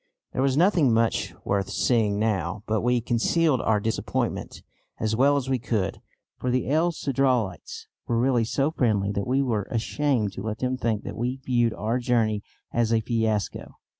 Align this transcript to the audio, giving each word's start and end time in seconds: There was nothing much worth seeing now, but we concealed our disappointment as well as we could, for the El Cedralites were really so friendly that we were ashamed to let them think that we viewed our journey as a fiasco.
There 0.33 0.41
was 0.41 0.57
nothing 0.57 0.91
much 0.91 1.35
worth 1.45 1.69
seeing 1.69 2.17
now, 2.17 2.63
but 2.65 2.81
we 2.81 3.01
concealed 3.01 3.61
our 3.61 3.79
disappointment 3.79 4.63
as 4.99 5.15
well 5.15 5.37
as 5.37 5.47
we 5.47 5.59
could, 5.59 6.01
for 6.39 6.49
the 6.49 6.67
El 6.71 6.91
Cedralites 6.91 7.85
were 8.07 8.17
really 8.17 8.43
so 8.43 8.71
friendly 8.71 9.11
that 9.11 9.27
we 9.27 9.43
were 9.43 9.67
ashamed 9.69 10.33
to 10.33 10.41
let 10.41 10.57
them 10.57 10.75
think 10.75 11.03
that 11.03 11.15
we 11.15 11.35
viewed 11.45 11.75
our 11.75 11.99
journey 11.99 12.41
as 12.73 12.91
a 12.91 12.99
fiasco. 13.01 13.75